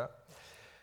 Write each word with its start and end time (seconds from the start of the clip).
òg. 0.00 0.18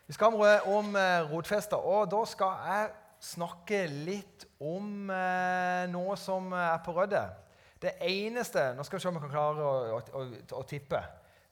Vi 0.06 0.14
skal 0.16 0.34
ha 0.34 0.54
om 0.74 0.96
eh, 0.98 1.30
rotfester, 1.30 1.78
og 1.78 2.08
da 2.10 2.24
skal 2.26 2.64
jeg 2.66 2.88
snakke 3.22 3.84
litt 4.08 4.46
om 4.58 5.10
eh, 5.12 5.84
noe 5.92 6.16
som 6.18 6.50
er 6.56 6.80
på 6.84 6.94
røddet. 6.96 7.36
Det 7.80 7.94
eneste 8.04 8.72
Nå 8.76 8.84
skal 8.84 8.98
vi 8.98 9.02
se 9.02 9.08
om 9.08 9.16
vi 9.16 9.22
kan 9.22 9.32
klare 9.32 9.64
å, 9.64 10.00
å, 10.18 10.24
å 10.58 10.62
tippe. 10.68 11.00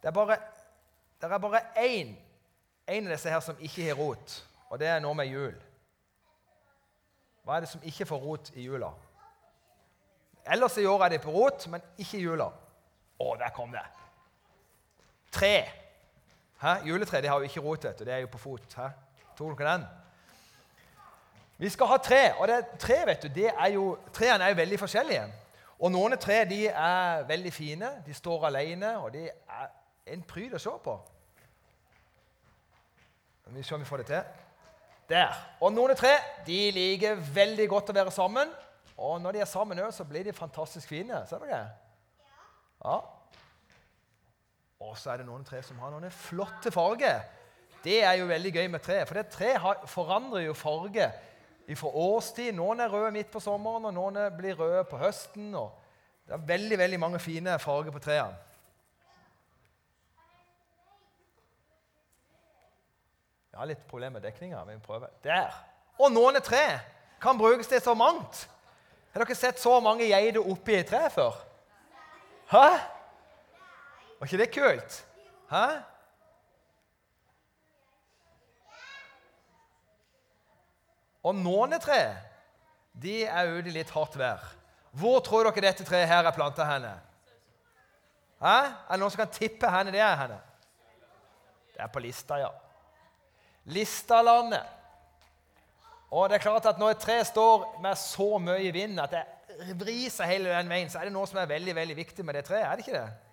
Det 0.02 0.10
er 0.10 0.16
bare, 0.16 0.36
det 1.20 1.30
er 1.30 1.40
bare 1.42 1.62
én, 1.80 2.12
én 2.88 3.06
av 3.06 3.14
disse 3.14 3.32
her 3.32 3.40
som 3.44 3.62
ikke 3.62 3.88
har 3.88 3.98
rot, 4.00 4.38
og 4.68 4.78
det 4.80 4.90
er 4.90 5.00
noe 5.04 5.16
med 5.16 5.30
jul. 5.30 5.56
Hva 7.46 7.56
er 7.56 7.64
det 7.64 7.70
som 7.70 7.84
ikke 7.86 8.10
får 8.10 8.24
rot 8.26 8.50
i 8.60 8.66
jula? 8.66 8.90
Ellers 10.48 10.76
i 10.80 10.86
år 10.88 11.06
er 11.06 11.14
de 11.14 11.22
på 11.22 11.32
rot, 11.32 11.66
men 11.72 11.84
ikke 11.96 12.18
i 12.18 12.26
jula. 12.26 12.50
Å, 13.18 13.34
der 13.40 13.54
kom 13.56 13.72
det! 13.72 13.86
Tre. 15.32 15.56
Hæ? 16.62 16.74
Juletre 16.88 17.22
de 17.22 17.28
har 17.28 17.36
jo 17.38 17.42
ikke 17.48 17.60
rot, 17.60 17.84
vet 17.84 17.98
du. 17.98 18.04
Det 18.04 18.12
er 18.14 18.18
jo 18.18 18.30
på 18.32 18.38
fot. 18.38 18.74
Hæ? 18.76 18.88
Tok 19.38 19.58
dere 19.58 19.72
den? 19.72 19.84
Vi 21.58 21.68
skal 21.68 21.86
ha 21.86 21.96
tre. 21.96 22.34
Og 22.38 22.48
det, 22.48 22.64
tre 22.78 23.02
vet 23.06 23.22
du, 23.22 23.28
det 23.34 23.50
er 23.50 23.66
jo, 23.74 23.98
trærne 24.12 24.44
er 24.44 24.48
jo 24.48 24.54
veldig 24.62 24.78
forskjellige. 24.78 25.26
Og 25.78 25.92
noen 25.94 26.18
tre 26.18 26.42
de 26.50 26.66
er 26.66 27.22
veldig 27.26 27.52
fine. 27.52 27.90
De 28.06 28.14
står 28.14 28.46
alene, 28.46 28.96
og 28.98 29.12
de 29.14 29.28
er 29.30 29.68
en 30.06 30.22
pryd 30.22 30.54
å 30.54 30.62
se 30.62 30.74
på. 30.84 30.96
Vi 33.48 33.62
ser 33.62 33.78
om 33.78 33.82
vi 33.82 33.88
får 33.88 34.02
det 34.02 34.06
til. 34.06 34.22
Der. 35.08 35.36
Og 35.60 35.72
noen 35.72 35.96
tre 35.96 36.16
de 36.46 36.58
liker 36.74 37.22
veldig 37.34 37.68
godt 37.70 37.90
å 37.90 37.96
være 37.96 38.12
sammen. 38.12 38.50
Og 38.98 39.20
når 39.22 39.38
de 39.38 39.40
er 39.40 39.48
sammen, 39.48 39.80
så 39.92 40.04
blir 40.04 40.26
de 40.26 40.34
fantastisk 40.34 40.90
fine. 40.90 41.22
Ser 41.30 41.40
dere? 41.46 41.62
Ja. 42.84 42.98
Og 44.78 44.94
så 44.98 45.10
er 45.10 45.20
det 45.20 45.26
noen 45.26 45.46
tre 45.46 45.60
som 45.66 45.78
har 45.82 45.90
noen 45.90 46.10
flotte 46.14 46.70
farger. 46.70 47.24
Det 47.82 48.00
er 48.02 48.18
jo 48.18 48.28
veldig 48.30 48.52
gøy 48.54 48.66
med 48.70 48.82
tre, 48.82 49.00
for 49.06 49.18
det 49.18 49.30
tre 49.32 49.54
forandrer 49.90 50.46
jo 50.46 50.54
farge 50.58 51.08
fra 51.78 51.90
årstid. 52.00 52.52
Noen 52.56 52.80
er 52.82 52.92
røde 52.92 53.10
midt 53.14 53.30
på 53.32 53.42
sommeren, 53.42 53.88
og 53.90 53.94
noen 53.94 54.18
blir 54.38 54.58
røde 54.58 54.84
på 54.88 55.00
høsten. 55.00 55.50
det 55.52 56.36
er 56.36 56.46
veldig 56.46 56.78
veldig 56.78 57.00
mange 57.00 57.18
fine 57.18 57.58
farger 57.58 57.94
på 57.94 58.02
trærne. 58.02 58.36
Jeg 63.52 63.58
har 63.58 63.66
litt 63.66 63.86
problemer 63.90 64.20
med 64.20 64.22
dekninga. 64.22 64.60
Der. 65.24 65.54
Og 65.98 66.12
noen 66.14 66.38
tre 66.46 66.78
kan 67.20 67.38
brukes 67.38 67.66
til 67.66 67.80
så 67.82 67.94
mangt. 67.98 68.44
Har 69.10 69.24
dere 69.24 69.34
sett 69.34 69.58
så 69.58 69.80
mange 69.82 70.06
geiter 70.06 70.46
oppi 70.46 70.76
et 70.78 70.86
tre 70.86 71.08
før? 71.10 71.34
Hæ? 72.52 72.97
Var 74.18 74.26
ikke 74.26 74.40
det 74.42 74.50
kult? 74.54 75.06
Hæ? 75.50 75.66
Og 81.22 81.34
nånetre 81.34 82.16
de 83.02 83.24
er 83.24 83.52
ute 83.52 83.70
i 83.70 83.74
litt 83.74 83.90
hardt 83.94 84.16
vær. 84.18 84.42
Hvor 84.98 85.20
tror 85.22 85.46
dere 85.50 85.68
dette 85.68 85.86
treet 85.86 86.08
her 86.08 86.26
er 86.26 86.34
planta 86.34 86.66
henne? 86.66 86.94
Hæ? 88.42 88.56
Er 88.88 88.96
det 88.96 89.00
noen 89.02 89.14
som 89.14 89.22
kan 89.22 89.34
tippe 89.34 89.70
henne 89.70 89.94
det 89.94 90.02
er 90.02 90.16
henne? 90.22 90.40
Det 91.74 91.84
er 91.84 91.92
på 91.94 92.02
Lista, 92.02 92.40
ja. 92.42 92.50
Listalandet. 93.70 94.66
Og 96.10 96.28
det 96.28 96.38
er 96.38 96.42
klart 96.42 96.66
at 96.66 96.78
Når 96.78 96.90
et 96.90 97.02
tre 97.04 97.24
står 97.24 97.80
med 97.82 97.98
så 98.00 98.38
mye 98.40 98.72
vind 98.72 99.00
at 99.00 99.12
det 99.12 99.74
vrir 99.76 100.08
seg 100.10 100.30
hele 100.30 100.50
den 100.54 100.70
veien, 100.70 100.90
så 100.90 100.98
er 100.98 101.08
det 101.08 101.12
noe 101.12 101.26
som 101.28 101.38
er 101.38 101.50
veldig 101.50 101.74
veldig 101.76 101.96
viktig 101.96 102.24
med 102.24 102.34
det 102.34 102.44
treet. 102.46 102.64
er 102.64 102.76
det 102.76 102.86
ikke 102.86 102.98
det? 102.98 103.27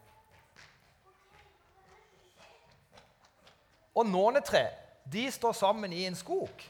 Og 3.95 4.07
nånetre 4.07 4.67
de 5.11 5.25
står 5.31 5.53
sammen 5.55 5.93
i 5.93 6.05
en 6.05 6.17
skog. 6.17 6.63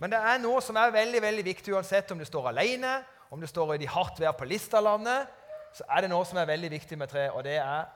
Men 0.00 0.12
det 0.12 0.20
er 0.20 0.40
noe 0.40 0.60
som 0.64 0.76
er 0.80 0.92
veldig 0.94 1.20
veldig 1.22 1.44
viktig 1.44 1.74
uansett 1.74 2.10
om 2.12 2.20
du 2.20 2.24
står 2.24 2.50
alene, 2.52 3.00
om 3.30 3.40
du 3.40 3.46
står 3.46 3.74
i 3.74 3.80
de 3.82 3.88
hardt 3.90 4.20
vær 4.20 4.32
på 4.38 4.48
Listalandet, 4.48 5.28
så 5.76 5.86
er 5.86 6.02
det 6.02 6.10
noe 6.10 6.26
som 6.26 6.40
er 6.40 6.48
veldig 6.48 6.70
viktig 6.72 6.98
med 6.98 7.10
tre, 7.12 7.28
og 7.30 7.44
det 7.46 7.58
er 7.60 7.88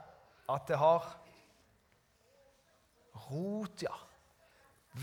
at 0.49 0.67
det 0.69 0.77
har 0.79 1.07
rot, 3.25 3.81
ja. 3.83 3.95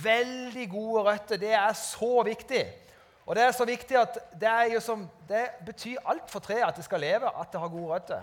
Veldig 0.03 0.69
gode 0.73 1.03
røtter. 1.05 1.37
Det 1.37 1.53
er 1.53 1.73
så 1.77 2.23
viktig. 2.25 2.63
Og 3.27 3.37
det 3.37 3.43
er 3.45 3.53
så 3.53 3.67
viktig 3.69 3.99
at 3.99 4.17
det, 4.41 4.79
som, 4.83 5.05
det 5.29 5.43
betyr 5.67 6.01
alt 6.09 6.31
for 6.33 6.41
treet 6.41 6.65
at 6.65 6.79
det 6.79 6.87
skal 6.87 7.03
leve, 7.03 7.29
at 7.29 7.53
det 7.53 7.61
har 7.61 7.69
gode 7.71 7.93
røtter. 7.93 8.23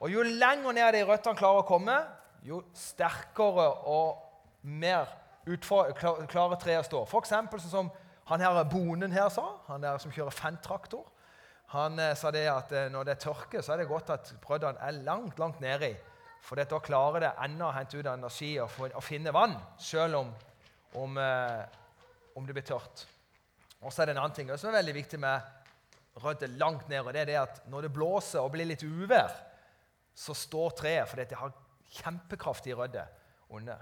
Og 0.00 0.12
jo 0.12 0.22
lenger 0.26 0.76
ned 0.76 0.92
de 0.92 1.06
røttene 1.08 1.38
klarer 1.38 1.62
å 1.62 1.68
komme, 1.68 1.96
jo 2.44 2.60
sterkere 2.76 3.68
og 3.88 4.20
mer 4.62 5.08
klare 5.44 6.58
tre 6.60 6.78
står. 6.84 7.06
For 7.08 7.24
F.eks. 7.24 7.64
sånn 7.64 7.72
som 7.72 7.92
han 8.30 8.40
her 8.40 8.62
bonden 8.68 9.12
her 9.12 9.28
sa, 9.32 9.44
han 9.68 9.84
der 9.84 10.00
som 10.00 10.12
kjører 10.12 10.32
fantraktor. 10.32 11.04
Han 11.74 11.98
eh, 11.98 12.14
sa 12.16 12.30
det 12.32 12.44
at 12.48 12.72
eh, 12.72 12.90
når 12.92 13.06
det 13.08 13.14
er 13.14 13.22
tørke, 13.24 13.62
så 13.62 13.74
er 13.74 13.82
det 13.82 13.90
godt 13.90 14.12
at 14.14 14.30
brøddene 14.40 14.80
er 14.80 15.00
langt 15.04 15.40
langt 15.40 15.60
nedi. 15.64 15.92
For 16.44 16.60
da 16.60 16.80
klarer 16.80 17.24
det 17.24 17.32
ennå 17.46 17.70
å 17.70 17.74
hente 17.74 17.98
ut 17.98 18.08
energi 18.08 18.52
og, 18.60 18.68
for, 18.72 18.92
og 18.92 19.04
finne 19.04 19.32
vann, 19.32 19.56
selv 19.80 20.20
om, 20.20 20.30
om, 21.00 21.18
eh, 21.20 21.64
om, 22.36 22.44
det 22.46 22.56
blir 22.56 22.66
tørt. 22.68 23.06
Og 23.80 23.92
så 23.92 24.02
er 24.02 24.10
det 24.10 24.16
en 24.16 24.22
annen 24.22 24.36
ting 24.36 24.52
som 24.52 24.70
er 24.70 24.78
veldig 24.78 24.96
viktig 24.96 25.20
med 25.20 26.20
rødder 26.22 26.52
langt 26.60 26.88
ned. 26.88 27.00
og 27.00 27.12
det 27.12 27.24
er 27.24 27.30
det 27.32 27.40
at 27.40 27.62
Når 27.68 27.88
det 27.88 27.92
blåser 27.96 28.44
og 28.44 28.52
blir 28.54 28.68
litt 28.68 28.84
uvær, 28.84 29.32
så 30.14 30.36
står 30.36 30.76
treet 30.78 31.10
fordi 31.10 31.26
det 31.32 31.40
har 31.40 31.52
kjempekraftige 32.00 32.78
rødde. 32.78 33.06
under. 33.54 33.78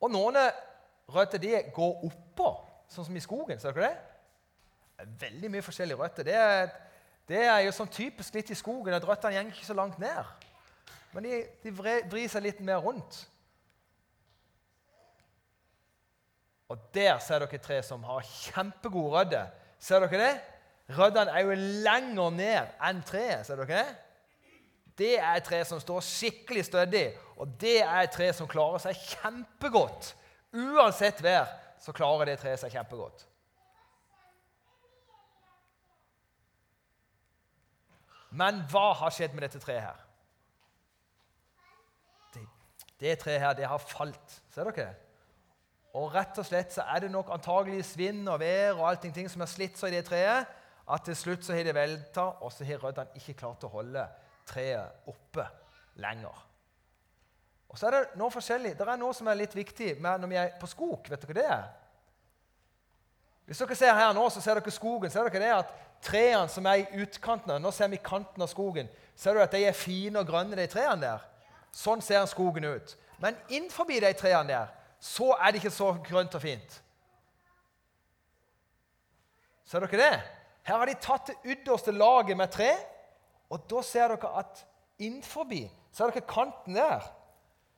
Og 0.00 0.10
noen 0.10 0.38
røtter 1.12 1.38
de 1.38 1.50
går 1.74 2.04
oppå, 2.06 2.48
sånn 2.88 3.04
som 3.04 3.16
i 3.16 3.22
skogen. 3.22 3.60
Ser 3.60 3.74
dere 3.76 3.90
det? 3.90 4.12
veldig 5.06 5.50
mye 5.50 5.64
forskjellige 5.64 5.98
røtter. 5.98 6.26
Det 6.26 6.34
er, 6.34 6.70
det 7.28 7.42
er 7.44 7.58
jo 7.66 7.74
sånn 7.74 7.90
typisk 7.92 8.34
litt 8.36 8.50
i 8.52 8.58
skogen 8.58 8.94
at 8.94 9.06
røttene 9.06 9.40
går 9.40 9.52
ikke 9.52 9.68
så 9.68 9.76
langt 9.76 9.98
ned. 10.02 10.48
Men 11.12 11.26
de, 11.26 11.42
de 11.64 11.74
vrir 11.74 12.28
seg 12.30 12.44
litt 12.46 12.62
mer 12.64 12.80
rundt. 12.82 13.24
Og 16.72 16.80
der 16.94 17.18
ser 17.20 17.44
dere 17.44 17.60
tre 17.60 17.82
som 17.84 18.04
har 18.08 18.24
kjempegode 18.24 19.12
rødder. 19.16 19.50
Ser 19.82 20.06
dere 20.06 20.22
det? 20.22 20.32
Røddene 20.96 21.32
er 21.32 21.46
jo 21.46 21.56
lenger 21.86 22.34
ned 22.36 22.72
enn 22.88 23.02
treet. 23.06 23.46
Ser 23.46 23.60
dere 23.62 23.82
det? 23.82 23.98
Det 24.98 25.12
er 25.18 25.38
et 25.38 25.46
tre 25.46 25.62
som 25.64 25.80
står 25.80 26.02
skikkelig 26.04 26.66
stødig, 26.68 27.06
og 27.40 27.54
det 27.60 27.78
er 27.80 28.02
et 28.02 28.12
tre 28.12 28.28
som 28.36 28.48
klarer 28.50 28.82
seg 28.82 28.98
kjempegodt. 29.14 30.12
Uansett 30.52 31.22
vær 31.24 31.48
så 31.80 31.94
klarer 31.96 32.28
det 32.28 32.38
treet 32.42 32.60
seg 32.60 32.74
kjempegodt. 32.76 33.24
Men 38.32 38.62
hva 38.72 38.92
har 39.00 39.12
skjedd 39.12 39.34
med 39.36 39.44
dette 39.44 39.60
treet 39.60 39.84
her? 39.84 40.04
Det, 42.32 42.44
det 43.00 43.16
treet 43.20 43.42
her, 43.42 43.56
det 43.56 43.68
har 43.68 43.80
falt. 43.82 44.38
Ser 44.52 44.70
dere? 44.70 44.92
Og 45.98 46.12
rett 46.14 46.38
og 46.40 46.46
slett 46.48 46.72
så 46.72 46.86
er 46.88 47.04
det 47.04 47.10
nok 47.12 47.32
antagelig 47.34 47.82
svinn 47.90 48.22
og 48.24 48.40
vær 48.40 48.78
og 48.78 48.86
allting 48.88 49.12
ting 49.12 49.28
som 49.28 49.44
har 49.44 49.50
slitt 49.52 49.76
seg 49.76 49.92
i 49.92 49.98
det 49.98 50.06
treet, 50.08 50.48
at 50.88 51.04
til 51.06 51.16
slutt 51.16 51.44
så 51.46 51.54
har 51.54 51.64
det 51.64 51.74
velta, 51.74 52.24
og 52.42 52.52
så 52.52 52.66
har 52.66 52.80
røttene 52.82 53.20
ikke 53.20 53.36
klart 53.38 53.64
å 53.64 53.70
holde 53.70 54.06
treet 54.48 55.06
oppe 55.10 55.46
lenger. 56.02 56.40
Og 57.68 57.78
så 57.78 57.88
er 57.88 57.90
Det 57.90 58.18
noe 58.20 58.30
forskjellig. 58.30 58.74
Det 58.78 58.88
er 58.88 58.98
noe 59.00 59.14
som 59.16 59.28
er 59.28 59.38
litt 59.38 59.54
viktig 59.56 59.94
når 60.00 60.28
vi 60.28 60.36
er 60.36 60.50
på 60.60 60.66
skog. 60.68 61.08
Vet 61.08 61.22
dere 61.22 61.38
det 61.38 61.46
er? 61.46 61.70
Hvis 63.46 63.58
dere 63.58 63.76
ser 63.76 63.94
her 63.94 64.12
nå, 64.12 64.26
så 64.30 64.40
ser 64.40 64.60
dere 64.60 64.74
skogen. 64.74 65.10
Ser 65.10 65.28
dere 65.28 65.40
det 65.40 65.54
at 65.54 65.72
Trærne 66.02 66.48
som 66.50 66.66
er 66.66 66.82
i 66.82 67.02
utkanten 67.04 67.62
Nå 67.62 67.70
ser 67.70 67.90
vi 67.92 68.00
kanten 68.02 68.42
av 68.42 68.50
skogen. 68.50 68.88
Ser 69.16 69.36
du 69.36 69.42
at 69.42 69.52
de 69.54 69.62
er 69.64 69.76
fine 69.76 70.18
og 70.18 70.26
grønne, 70.26 70.56
de 70.58 70.66
trærne 70.66 71.04
der? 71.04 71.26
Sånn 71.72 72.02
ser 72.02 72.26
skogen 72.26 72.66
ut. 72.66 72.96
Men 73.22 73.38
innenfor 73.48 73.86
de 73.86 74.12
trærne 74.18 74.50
der 74.50 74.72
så 75.02 75.32
er 75.38 75.52
det 75.52 75.62
ikke 75.62 75.74
så 75.74 75.92
grønt 76.04 76.34
og 76.34 76.42
fint. 76.42 76.78
Ser 79.66 79.86
dere 79.86 80.00
det? 80.02 80.41
Her 80.62 80.78
har 80.78 80.86
de 80.86 80.94
tatt 81.02 81.30
det 81.30 81.54
ytterste 81.56 81.92
laget 81.94 82.36
med 82.38 82.50
tre 82.54 82.70
og 83.52 83.66
da 83.68 83.82
ser 83.84 84.14
dere 84.14 84.30
at 84.40 84.62
innenfor 85.02 85.44
ser 85.92 86.08
dere 86.08 86.24
kanten 86.24 86.78
der. 86.78 87.04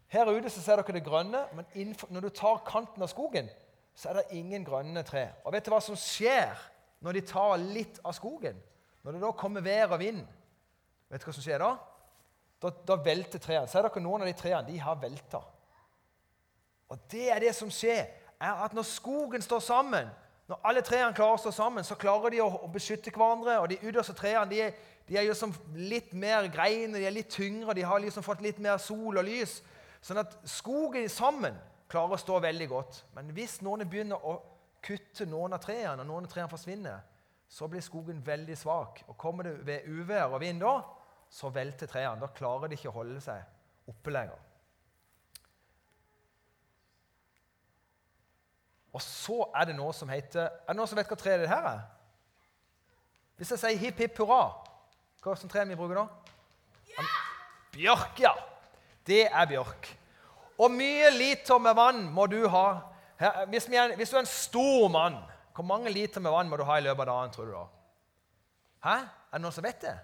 Her 0.09 0.31
ute 0.31 0.51
så 0.53 0.63
ser 0.63 0.79
dere 0.79 0.95
det 0.95 1.07
grønne, 1.07 1.47
men 1.55 1.67
innenfor, 1.75 2.09
når 2.11 2.21
du 2.21 2.29
tar 2.29 2.63
kanten 2.67 3.03
av 3.03 3.11
skogen, 3.11 3.49
så 3.95 4.11
er 4.11 4.21
det 4.21 4.39
ingen 4.39 4.65
grønne 4.67 5.03
tre. 5.03 5.29
Og 5.45 5.53
vet 5.53 5.67
du 5.67 5.73
hva 5.73 5.81
som 5.83 5.99
skjer 5.99 6.55
når 7.03 7.19
de 7.19 7.25
tar 7.27 7.57
litt 7.59 7.99
av 8.05 8.15
skogen? 8.15 8.61
Når 9.03 9.17
det 9.17 9.25
da 9.25 9.33
kommer 9.39 9.65
vær 9.65 9.97
og 9.97 9.99
vind, 9.99 10.23
vet 11.11 11.23
du 11.23 11.27
hva 11.27 11.35
som 11.35 11.45
skjer 11.45 11.63
da? 11.63 11.73
Da, 12.63 12.71
da 12.87 12.97
velter 13.03 13.43
trærne. 13.43 13.69
Ser 13.69 13.87
dere 13.87 14.03
noen 14.03 14.23
av 14.23 14.31
de 14.31 14.37
trærne? 14.39 14.71
De 14.71 14.79
har 14.81 15.01
velta. 15.03 15.43
Og 16.95 17.03
det 17.11 17.27
er 17.35 17.43
det 17.43 17.55
som 17.59 17.73
skjer, 17.73 18.07
er 18.39 18.63
at 18.63 18.75
når 18.77 18.87
skogen 18.87 19.43
står 19.43 19.63
sammen, 19.65 20.07
Når 20.49 20.61
alle 20.69 20.83
trærne 20.85 21.17
klarer 21.17 21.39
å 21.39 21.41
stå 21.41 21.51
sammen, 21.57 21.85
så 21.87 21.97
klarer 21.97 22.35
de 22.35 22.43
å, 22.45 22.49
beskytte 22.73 23.13
hverandre. 23.15 23.57
Og 23.63 23.71
de 23.73 23.79
ytterste 23.81 24.17
trærne 24.19 24.51
de, 24.51 24.67
de 25.09 25.17
er 25.17 25.29
liksom 25.31 25.55
litt 25.79 26.13
mer 26.13 26.51
greiner, 26.53 27.01
de 27.01 27.09
er 27.09 27.17
litt 27.17 27.33
tyngre, 27.33 27.77
de 27.77 27.87
har 27.87 28.03
liksom 28.05 28.27
fått 28.27 28.45
litt 28.45 28.61
mer 28.63 28.77
sol 28.83 29.17
og 29.17 29.25
lys. 29.25 29.63
Sånn 30.05 30.21
at 30.21 30.37
skogen 30.49 31.09
sammen 31.09 31.57
klarer 31.89 32.19
å 32.19 32.21
stå 32.21 32.43
veldig 32.45 32.69
godt. 32.69 33.01
Men 33.17 33.33
hvis 33.37 33.63
noen 33.65 33.87
begynner 33.89 34.21
å 34.21 34.37
kutte 34.85 35.25
noen 35.31 35.57
av 35.57 35.65
trærne, 35.65 36.03
og 36.03 36.11
noen 36.11 36.29
av 36.29 36.35
trærne 36.35 36.53
forsvinner, 36.53 37.01
så 37.49 37.69
blir 37.71 37.85
skogen 37.85 38.21
veldig 38.27 38.57
svak. 38.59 39.01
Og 39.09 39.17
kommer 39.21 39.49
det 39.49 39.57
ved 39.65 39.89
uvær 39.89 40.35
og 40.35 40.43
vind 40.45 40.61
da, 40.61 40.77
så 41.33 41.49
velter 41.55 41.89
trærne. 41.89 42.21
Da 42.21 42.29
klarer 42.37 42.69
de 42.69 42.77
ikke 42.77 42.93
å 42.93 42.99
holde 42.99 43.25
seg 43.25 43.89
oppe 43.89 44.13
lenger. 44.13 44.44
Og 48.95 49.03
så 49.03 49.41
er 49.59 49.69
det 49.69 49.77
noe 49.77 49.93
som 49.97 50.11
heter 50.13 50.47
Er 50.47 50.71
det 50.71 50.79
noen 50.79 50.91
som 50.91 50.99
vet 50.99 51.11
hva 51.11 51.19
tre 51.19 51.37
det 51.41 51.51
her 51.51 51.67
er? 51.73 51.83
Hvis 53.35 53.51
jeg 53.51 53.63
sier 53.65 53.81
hipp, 53.81 53.99
hipp 53.99 54.19
hurra, 54.23 54.55
hva 55.25 55.35
det 55.35 55.51
tre 55.51 55.65
vi 55.67 55.79
bruker 55.79 55.99
da? 55.99 56.07
Ja! 56.93 57.07
Bjørk, 57.75 58.21
ja. 58.23 58.31
Det 59.05 59.25
er 59.27 59.47
bjørk. 59.51 59.89
Og 60.63 60.71
mye 60.71 61.09
liter 61.11 61.59
med 61.59 61.75
vann 61.75 62.05
må 62.15 62.29
du 62.31 62.45
ha. 62.49 62.67
Her, 63.19 63.41
hvis, 63.51 63.67
er, 63.67 63.97
hvis, 63.99 64.13
du 64.13 64.17
er 64.17 64.23
en 64.23 64.31
stor 64.31 64.87
mann, 64.93 65.17
hvor 65.55 65.67
mange 65.67 65.91
liter 65.91 66.23
med 66.23 66.31
vann 66.31 66.51
må 66.51 66.59
du 66.61 66.63
ha 66.69 66.79
i 66.79 66.85
løpet 66.85 67.03
av 67.03 67.11
dagen? 67.11 67.35
tror 67.35 67.51
du 67.51 67.55
da? 67.57 67.65
Hæ? 68.87 68.97
Er 69.03 69.41
det 69.41 69.43
noen 69.43 69.57
som 69.57 69.67
vet 69.67 69.83
det? 69.83 69.95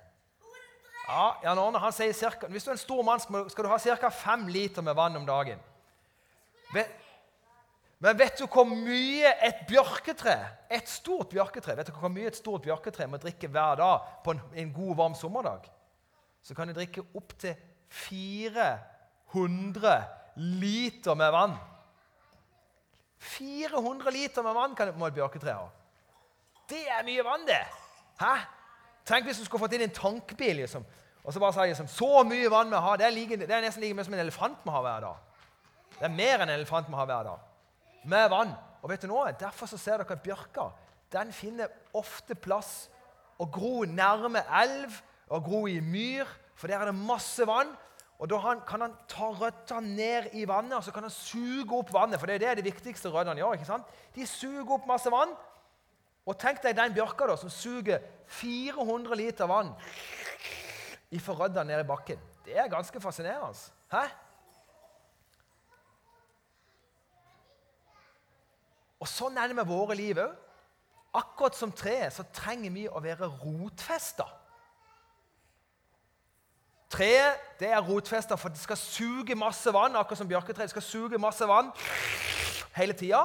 Ja, 1.10 1.26
Jan 1.44 1.58
Arne 1.58 1.80
han 1.82 1.94
sier 1.94 2.12
cirka, 2.14 2.50
Hvis 2.50 2.66
du 2.66 2.70
er 2.70 2.76
en 2.76 2.82
stor 2.82 3.02
mann, 3.06 3.22
skal 3.22 3.66
du 3.66 3.70
ha 3.70 3.78
ca. 3.78 4.10
fem 4.10 4.46
liter 4.50 4.82
med 4.82 4.94
vann 4.94 5.16
om 5.16 5.26
dagen. 5.26 5.58
Vet, 6.74 6.90
men 8.00 8.16
vet 8.16 8.38
du 8.40 8.46
hvor 8.48 8.64
mye 8.64 9.28
et 9.44 9.58
bjørketre, 9.68 10.32
et 10.72 10.88
stort 10.88 11.28
bjørketre, 11.34 11.74
vet 11.76 11.90
du 11.90 11.92
hvor 11.92 12.08
mye 12.12 12.30
et 12.30 12.38
stort 12.38 12.62
bjørketre 12.64 13.06
må 13.12 13.18
drikke 13.20 13.48
hver 13.52 13.74
dag 13.76 14.06
på 14.24 14.32
en, 14.32 14.40
en 14.62 14.70
god, 14.72 14.94
varm 14.96 15.14
sommerdag? 15.18 15.66
Så 16.40 16.54
kan 16.56 16.68
de 16.70 16.74
drikke 16.78 17.04
opptil 17.14 17.54
400 17.92 20.04
liter 20.62 21.14
med 21.14 21.30
vann. 21.34 21.56
400 23.20 24.10
liter 24.16 24.42
med 24.48 24.54
vann 24.56 24.74
kan, 24.78 24.94
må 24.96 25.06
et 25.10 25.18
bjørketre 25.20 25.58
ha. 25.58 25.68
Det 26.72 26.84
er 26.88 27.04
mye 27.04 27.24
vann, 27.26 27.44
det! 27.44 27.64
Hæ? 28.22 28.34
Tenk 29.04 29.28
hvis 29.28 29.38
du 29.42 29.44
skulle 29.44 29.64
fått 29.66 29.76
inn 29.76 29.84
en 29.84 29.92
tankbil 29.92 30.56
liksom, 30.62 30.84
og 31.20 31.32
så 31.34 31.38
bare 31.42 31.52
sa 31.52 31.68
liksom, 31.68 31.88
så 31.90 32.24
mye 32.24 32.48
vann 32.52 32.72
vi 32.72 32.80
har, 32.80 32.96
det 32.96 33.06
er, 33.10 33.12
like, 33.12 33.36
det 33.36 33.52
er 33.52 33.60
nesten 33.60 33.84
like 33.84 33.96
mye 33.98 34.08
som 34.08 34.16
en 34.16 34.24
elefant 34.24 34.64
må 34.64 34.72
ha 34.72 34.80
hver 34.88 35.00
dag. 35.04 35.16
Det 35.98 36.04
er 36.08 36.16
mer 36.16 36.36
enn 36.38 36.48
en 36.48 36.56
elefant 36.56 36.88
må 36.88 36.96
ha 36.96 37.04
hver 37.04 37.24
dag 37.28 37.49
med 38.04 38.30
vann. 38.32 38.54
Og 38.80 38.90
vet 38.90 39.02
du 39.02 39.10
noe? 39.10 39.32
Derfor 39.36 39.68
så 39.68 39.78
ser 39.78 40.00
dere 40.00 40.16
at 40.16 40.24
bjørka 40.24 40.70
den 41.10 41.32
finner 41.34 41.70
ofte 41.98 42.36
plass 42.38 42.86
å 43.40 43.46
gro 43.50 43.82
nærme 43.88 44.42
elv 44.60 45.00
og 45.30 45.46
gro 45.46 45.64
i 45.70 45.80
myr, 45.82 46.28
for 46.54 46.70
der 46.70 46.82
er 46.82 46.90
det 46.90 46.98
masse 46.98 47.46
vann. 47.48 47.72
Og 48.20 48.28
Da 48.28 48.54
kan 48.68 48.82
han 48.84 48.96
ta 49.08 49.30
røttene 49.32 49.94
ned 49.96 50.34
i 50.36 50.44
vannet 50.44 50.76
og 50.76 50.84
så 50.84 50.92
kan 50.92 51.06
han 51.06 51.10
suge 51.10 51.72
opp 51.72 51.92
vannet. 51.92 52.20
For 52.20 52.28
det 52.28 52.34
er 52.36 52.54
det, 52.54 52.58
de 52.60 52.70
viktigste 52.70 53.08
røttene 53.08 53.40
gjør. 53.40 53.56
ikke 53.56 53.64
sant? 53.64 53.86
De 54.14 54.26
suger 54.26 54.74
opp 54.76 54.86
masse 54.86 55.10
vann. 55.10 55.32
Og 56.28 56.36
tenk 56.38 56.60
deg 56.62 56.76
den 56.76 56.92
bjørka 56.92 57.26
da, 57.26 57.36
som 57.40 57.50
suger 57.50 58.02
400 58.28 59.16
liter 59.16 59.48
vann 59.48 59.72
ifra 61.10 61.34
røttene 61.34 61.72
ned 61.72 61.80
i 61.80 61.88
bakken. 61.88 62.20
Det 62.44 62.58
er 62.58 62.68
ganske 62.68 63.00
fascinerende. 63.00 63.56
Hæ? 63.90 64.04
Og 69.00 69.08
Sånn 69.08 69.38
er 69.40 69.48
det 69.48 69.56
med 69.56 69.68
våre 69.68 69.96
liv 69.98 70.20
òg. 70.20 70.36
Akkurat 71.16 71.56
som 71.58 71.72
treet 71.74 72.14
så 72.14 72.22
trenger 72.30 72.70
vi 72.70 72.84
å 72.86 73.00
være 73.02 73.26
rotfesta. 73.40 74.28
Treet 76.90 77.58
det 77.58 77.70
er 77.70 77.82
rotfesta 77.86 78.38
for 78.38 78.50
det 78.50 78.62
skal 78.62 78.78
suge 78.78 79.34
masse 79.38 79.72
vann, 79.74 79.96
akkurat 79.98 80.20
som 80.20 80.30
bjørketreet. 80.30 80.70
Det 80.70 80.76
skal 80.76 80.86
suge 80.86 81.18
masse 81.22 81.46
vann 81.46 81.72
hele 82.76 82.94
tida. 82.94 83.24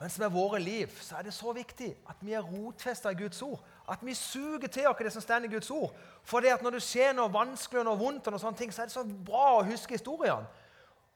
Mens 0.00 0.18
med 0.18 0.32
våre 0.34 0.58
liv 0.60 0.90
så 1.00 1.16
er 1.16 1.28
det 1.28 1.34
så 1.34 1.52
viktig 1.52 1.92
at 2.08 2.16
vi 2.20 2.34
er 2.36 2.44
rotfesta 2.44 3.12
i 3.12 3.18
Guds 3.18 3.42
ord. 3.42 3.60
At 3.88 4.02
vi 4.02 4.14
suger 4.14 4.68
til 4.68 4.88
oss 4.88 4.98
det 5.00 5.12
som 5.12 5.22
står 5.22 5.46
i 5.46 5.52
Guds 5.52 5.70
ord. 5.70 5.94
For 6.24 6.40
det 6.40 6.52
at 6.52 6.62
når 6.62 6.76
det 6.76 6.82
skjer 6.84 7.12
noe 7.16 7.32
vanskelig 7.32 7.80
og 7.80 7.86
noe 7.88 8.00
vondt, 8.00 8.26
og 8.26 8.34
noe 8.34 8.42
sånne 8.42 8.58
ting, 8.58 8.72
så 8.72 8.82
er 8.82 8.90
det 8.90 8.96
så 8.96 9.04
bra 9.04 9.58
å 9.58 9.64
huske 9.64 9.96
historiene. 9.96 10.48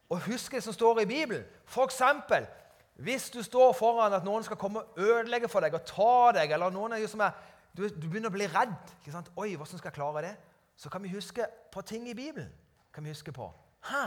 Og 0.08 0.24
huske 0.28 0.56
det 0.56 0.64
som 0.64 0.72
står 0.72 1.02
i 1.02 1.08
Bibelen. 1.08 1.44
For 1.68 1.84
eksempel, 1.84 2.46
hvis 2.98 3.28
du 3.30 3.42
står 3.46 3.72
foran 3.78 4.14
at 4.16 4.24
noen 4.26 4.42
skal 4.42 4.58
komme 4.58 4.80
og 4.82 4.98
ødelegge 4.98 5.48
for 5.48 5.62
deg 5.62 5.74
og 5.78 5.84
ta 5.86 6.32
deg, 6.34 6.50
eller 6.50 6.72
noen 6.74 6.96
er 6.96 7.04
som 7.06 7.22
er, 7.22 7.36
du, 7.70 7.84
du, 7.86 8.08
begynner 8.08 8.32
å 8.32 8.34
bli 8.34 8.48
redd 8.50 8.94
ikke 8.98 9.12
sant? 9.14 9.28
Oi, 9.38 9.52
hvordan 9.54 9.78
skal 9.78 9.92
jeg 9.92 9.98
klare 10.00 10.24
det? 10.24 10.32
Så 10.78 10.90
kan 10.90 11.02
vi 11.02 11.12
huske 11.12 11.46
på 11.70 11.82
ting 11.86 12.08
i 12.10 12.14
Bibelen. 12.14 12.50
kan 12.92 13.04
vi 13.04 13.12
huske 13.14 13.32
på. 13.32 13.46
Ha! 13.90 14.06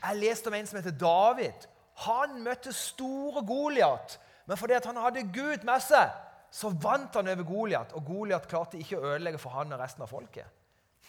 Jeg 0.00 0.16
leste 0.16 0.48
om 0.48 0.54
en 0.56 0.66
som 0.66 0.78
heter 0.78 0.94
David. 0.96 1.66
Han 2.06 2.38
møtte 2.44 2.72
store 2.72 3.42
Goliat. 3.44 4.16
Men 4.46 4.56
fordi 4.56 4.78
han 4.84 4.96
hadde 4.96 5.26
Gud 5.34 5.64
med 5.64 5.82
seg, 5.84 6.12
så 6.50 6.70
vant 6.70 7.16
han 7.16 7.28
over 7.28 7.44
Goliat. 7.44 7.92
Og 7.92 8.04
Goliat 8.06 8.48
klarte 8.48 8.78
ikke 8.80 8.96
å 8.96 9.10
ødelegge 9.12 9.40
for 9.42 9.52
han 9.58 9.72
og 9.72 9.80
resten 9.80 10.04
av 10.06 10.08
folket. 10.08 10.48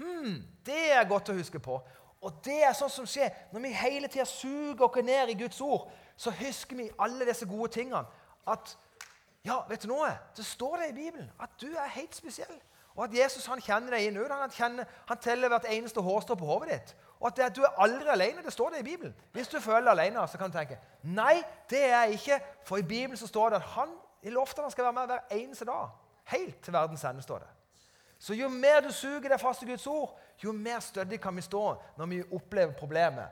Hmm, 0.01 0.41
det 0.65 0.91
er 0.91 1.07
godt 1.07 1.31
å 1.31 1.37
huske 1.37 1.61
på. 1.63 1.79
Og 2.21 2.41
det 2.43 2.59
er 2.65 2.75
sånn 2.75 2.91
som 2.91 3.07
skjer 3.07 3.31
når 3.53 3.63
vi 3.63 3.73
hele 3.77 4.11
tida 4.11 4.25
suger 4.27 4.83
oss 4.87 4.99
ned 5.05 5.31
i 5.31 5.37
Guds 5.39 5.61
ord 5.63 5.87
så 6.17 6.31
husker 6.31 6.75
vi 6.75 6.89
alle 6.99 7.25
disse 7.25 7.45
gode 7.45 7.71
tingene. 7.71 8.05
At 8.47 8.77
ja, 9.45 9.61
vet 9.69 9.83
du 9.83 9.91
noe? 9.91 10.09
Det 10.37 10.45
står 10.45 10.77
det 10.81 10.89
i 10.89 10.97
Bibelen 10.97 11.29
at 11.39 11.49
du 11.61 11.67
er 11.67 11.93
helt 11.95 12.15
spesiell. 12.15 12.57
Og 12.97 13.03
at 13.03 13.13
Jesus 13.13 13.45
han 13.45 13.61
kjenner 13.61 13.93
deg 13.93 14.07
inn 14.07 14.17
Han, 14.31 14.51
kjenner, 14.51 14.85
han 15.07 15.19
teller 15.21 15.51
hvert 15.53 15.67
eneste 15.69 16.01
hårstrå 16.01 16.35
på 16.35 16.45
hodet 16.45 16.69
ditt. 16.69 16.95
Og 17.19 17.27
at, 17.27 17.37
det, 17.37 17.43
at 17.43 17.55
du 17.55 17.61
er 17.61 17.77
aldri 17.81 18.09
alene. 18.09 18.43
Det 18.43 18.53
står 18.53 18.69
det 18.69 18.79
i 18.79 18.83
Bibelen. 18.83 19.15
Hvis 19.31 19.47
du 19.47 19.59
føler 19.59 19.85
deg 19.85 19.91
alene, 19.91 20.27
så 20.27 20.37
kan 20.37 20.51
du 20.51 20.57
tenke 20.57 20.79
nei, 21.03 21.43
det 21.69 21.83
er 21.83 22.03
jeg 22.03 22.17
ikke. 22.17 22.39
For 22.65 22.77
i 22.77 22.85
Bibelen 22.85 23.17
så 23.17 23.27
står 23.27 23.49
det 23.49 23.61
at 23.61 23.69
han 23.77 23.93
i 24.23 24.33
lovte 24.33 24.61
han 24.61 24.71
skal 24.71 24.89
være 24.89 24.93
med 24.93 25.13
hver 25.13 25.37
eneste 25.37 25.65
dag. 25.65 25.93
Helt 26.33 26.61
til 26.61 26.73
verdens 26.73 27.03
ende, 27.03 27.21
står 27.21 27.45
det. 27.45 27.47
Så 28.19 28.33
jo 28.33 28.49
mer 28.49 28.81
du 28.81 28.91
suger 28.91 29.29
deg 29.29 29.39
fast 29.39 29.61
i 29.61 29.69
Guds 29.69 29.87
ord, 29.87 30.17
jo 30.43 30.51
mer 30.51 30.79
stødig 30.79 31.19
kan 31.21 31.35
vi 31.35 31.41
stå 31.45 31.63
når 31.97 32.05
vi 32.05 32.23
opplever 32.33 32.73
problemet. 32.73 33.29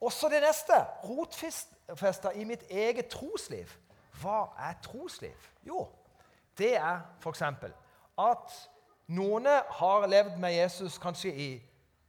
Også 0.00 0.28
det 0.28 0.42
neste. 0.44 0.84
Rotfesta 1.88 2.32
i 2.36 2.44
mitt 2.44 2.64
eget 2.70 3.08
trosliv. 3.12 3.70
Hva 4.20 4.48
er 4.58 4.74
trosliv? 4.82 5.48
Jo, 5.66 5.86
det 6.58 6.74
er 6.76 7.00
f.eks. 7.20 7.42
at 8.18 8.58
noen 9.06 9.46
har 9.46 10.06
levd 10.06 10.36
med 10.40 10.56
Jesus 10.56 10.98
kanskje 10.98 11.32
i 11.32 11.48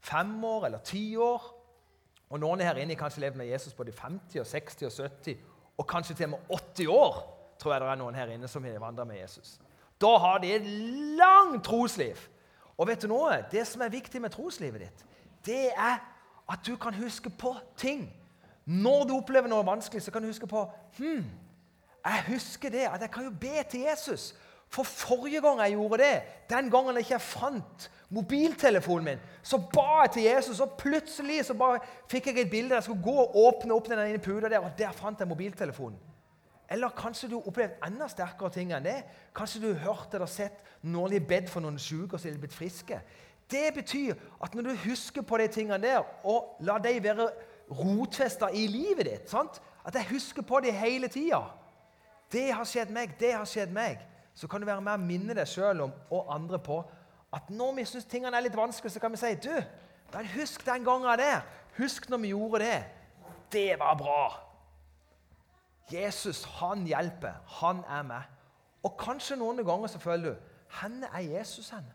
fem 0.02 0.44
år 0.44 0.66
eller 0.66 0.84
ti 0.84 1.16
år. 1.18 1.56
Og 2.30 2.40
noen 2.40 2.62
her 2.62 2.78
inne 2.78 2.94
har 2.94 3.04
kanskje 3.04 3.24
levd 3.24 3.40
med 3.40 3.50
Jesus 3.50 3.74
både 3.74 3.94
i 3.94 3.98
50, 3.98 4.40
og 4.40 4.48
60 4.48 4.84
og 4.84 4.92
70 4.92 5.38
og 5.80 5.88
kanskje 5.88 6.16
til 6.16 6.26
og 6.26 6.30
med 6.30 6.40
80 6.50 6.88
år. 6.88 7.36
tror 7.60 7.74
jeg 7.74 7.82
det 7.82 7.88
er 7.90 7.96
noen 8.00 8.16
her 8.16 8.30
inne 8.32 8.48
som 8.48 8.64
har 8.64 8.80
vandret 8.80 9.08
med 9.08 9.18
Jesus. 9.20 9.60
Da 10.02 10.18
har 10.18 10.38
de 10.40 10.54
et 10.54 10.66
langt 11.20 11.66
trosliv. 11.66 12.16
Og 12.78 12.88
vet 12.88 13.02
du 13.02 13.08
noe? 13.12 13.42
Det 13.52 13.68
som 13.68 13.82
er 13.82 13.92
viktig 13.92 14.22
med 14.22 14.32
troslivet 14.32 14.82
ditt, 14.82 15.06
det 15.46 15.72
er 15.76 15.98
at 16.50 16.60
du 16.68 16.76
kan 16.76 16.96
huske 16.96 17.30
på 17.30 17.56
ting. 17.78 18.08
Når 18.66 19.04
du 19.08 19.16
opplever 19.18 19.50
noe 19.50 19.66
vanskelig, 19.66 20.02
så 20.04 20.12
kan 20.12 20.22
du 20.22 20.30
huske 20.30 20.48
på 20.48 20.66
hmm, 20.98 21.24
Jeg 22.06 22.24
husker 22.28 22.70
det, 22.70 22.86
at 22.88 23.02
jeg 23.02 23.12
kan 23.12 23.24
jo 23.24 23.32
be 23.32 23.64
til 23.70 23.88
Jesus. 23.88 24.36
For 24.70 24.84
forrige 24.84 25.42
gang 25.42 25.62
jeg 25.62 25.72
gjorde 25.72 25.98
det, 26.04 26.22
den 26.50 26.70
gangen 26.72 26.96
jeg 26.96 27.08
ikke 27.08 27.20
fant 27.20 27.90
mobiltelefonen 28.10 29.06
min, 29.06 29.24
så 29.44 29.58
ba 29.74 30.02
jeg 30.04 30.12
til 30.14 30.24
Jesus, 30.24 30.60
og 30.60 30.78
plutselig 30.78 31.46
så 31.46 31.54
bare 31.54 31.80
fikk 32.10 32.28
jeg 32.28 32.40
et 32.40 32.52
bilde. 32.52 32.76
Jeg 32.76 32.84
skulle 32.84 33.04
gå 33.04 33.16
og 33.24 33.36
åpne 33.36 33.74
opp 33.74 33.90
den 33.90 34.00
ene 34.00 34.22
puta 34.22 34.50
der, 34.50 34.60
og 34.60 34.72
der 34.78 34.92
fant 34.92 35.20
jeg 35.20 35.28
mobiltelefonen. 35.28 35.98
Eller 36.70 36.90
kanskje 36.90 37.32
du 37.32 37.40
opplevde 37.40 37.80
enda 37.86 38.06
sterkere 38.08 38.54
ting 38.54 38.74
enn 38.76 38.86
det. 38.86 39.00
Kanskje 39.36 39.62
du 39.64 39.72
hørte 39.74 40.20
eller 40.20 40.30
sett 40.30 40.62
noen 40.86 41.16
har 41.16 41.26
bedt 41.26 41.50
for 41.50 41.66
noen 41.66 41.80
syke 41.82 42.14
og 42.14 42.22
så 42.22 42.30
er 42.30 42.38
blitt 42.38 42.54
friske. 42.54 43.00
Det 43.50 43.72
betyr 43.74 44.14
at 44.44 44.54
når 44.54 44.68
du 44.68 44.84
husker 44.86 45.26
på 45.26 45.38
de 45.42 45.48
tingene 45.50 45.82
der, 45.82 46.04
og 46.24 46.62
lar 46.62 46.78
de 46.78 46.94
være 47.04 47.32
rotfesta 47.70 48.50
i 48.54 48.68
livet 48.68 49.06
ditt 49.06 49.30
sant? 49.32 49.62
At 49.86 49.96
jeg 49.96 50.10
husker 50.12 50.46
på 50.46 50.60
det 50.64 50.74
hele 50.74 51.08
tida. 51.08 51.42
Det 52.32 52.52
har 52.54 52.66
skjedd 52.68 52.92
meg, 52.94 53.16
det 53.20 53.34
har 53.34 53.46
skjedd 53.50 53.72
meg. 53.74 54.02
Så 54.34 54.48
kan 54.48 54.62
du 54.62 54.66
være 54.66 54.82
med 54.82 54.94
og 54.94 55.06
minne 55.06 55.36
deg 55.36 55.48
sjøl 55.50 55.82
og 55.86 56.34
andre 56.34 56.60
på 56.62 56.84
at 57.34 57.50
når 57.54 57.76
vi 57.78 57.86
syns 57.86 58.08
tingene 58.10 58.38
er 58.38 58.46
litt 58.46 58.58
vanskelig, 58.58 58.92
så 58.92 59.02
kan 59.02 59.14
vi 59.14 59.20
si 59.22 59.36
du, 59.44 59.54
men 60.14 60.30
husk 60.34 60.66
den 60.66 60.86
gangen 60.86 61.20
der. 61.20 61.44
Husk 61.78 62.10
når 62.10 62.18
vi 62.18 62.32
gjorde 62.34 62.64
det. 62.64 62.80
Det 63.52 63.80
var 63.80 63.98
bra. 63.98 64.24
Jesus, 65.94 66.44
han 66.44 66.86
hjelper. 66.88 67.34
Han 67.46 67.84
er 67.90 68.04
med. 68.04 68.22
Og 68.84 68.98
kanskje 68.98 69.38
noen 69.38 69.62
ganger 69.66 69.88
så 69.92 70.00
føler 70.00 70.30
du 70.30 70.36
Hvor 70.70 71.10
er 71.14 71.20
Jesus 71.20 71.70
henne? 71.70 71.94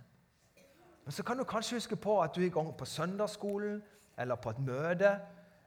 Men 1.05 1.13
så 1.13 1.23
kan 1.23 1.39
du 1.39 1.45
kanskje 1.45 1.77
huske 1.77 1.97
på 1.97 2.21
at 2.23 2.35
du 2.35 2.41
er 2.41 2.47
i 2.47 2.55
gang 2.55 2.77
på 2.77 2.85
søndagsskolen 2.85 3.83
eller 4.19 4.35
på 4.35 4.51
et 4.51 4.59
møte, 4.59 5.21